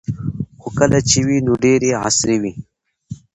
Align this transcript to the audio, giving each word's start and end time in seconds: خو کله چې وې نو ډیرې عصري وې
خو 0.61 0.69
کله 0.79 0.99
چې 1.09 1.19
وې 1.25 1.37
نو 1.45 1.53
ډیرې 1.63 1.89
عصري 2.05 2.37
وې 2.41 2.53